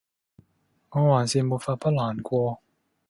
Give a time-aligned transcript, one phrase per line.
[0.89, 2.59] 我還是沒法不難過